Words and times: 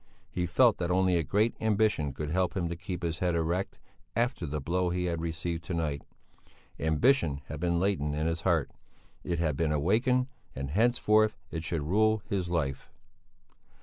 He 0.31 0.47
felt 0.47 0.79
that 0.79 0.89
only 0.89 1.15
a 1.15 1.21
great 1.23 1.53
ambition 1.61 2.11
could 2.11 2.31
help 2.31 2.57
him 2.57 2.67
to 2.69 2.75
keep 2.75 3.03
his 3.03 3.19
head 3.19 3.35
erect 3.35 3.77
after 4.15 4.47
the 4.47 4.59
blow 4.59 4.89
he 4.89 5.05
had 5.05 5.21
received 5.21 5.63
to 5.65 5.75
night. 5.75 6.01
Ambition 6.79 7.41
had 7.49 7.59
been 7.59 7.79
latent 7.79 8.15
in 8.15 8.25
his 8.25 8.41
heart; 8.41 8.71
it 9.23 9.37
had 9.37 9.55
been 9.55 9.71
awakened 9.71 10.25
and 10.55 10.71
henceforth 10.71 11.37
it 11.51 11.63
should 11.63 11.83
rule 11.83 12.23
his 12.27 12.49
life. 12.49 12.89